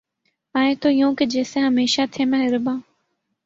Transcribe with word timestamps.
آئے 0.55 0.73
تو 0.81 0.89
یوں 0.89 1.13
کہ 1.15 1.25
جیسے 1.25 1.59
ہمیشہ 1.59 2.01
تھے 2.11 2.25
مہرباں 2.25 2.77